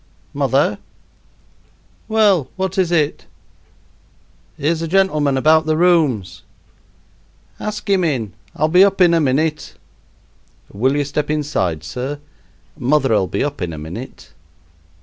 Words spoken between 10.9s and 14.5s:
yer step inside, sir? Mother'll be up in a minute."